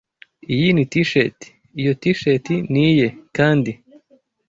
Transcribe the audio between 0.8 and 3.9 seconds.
T-shirt. Iyo T-shirt ni iye, kandi.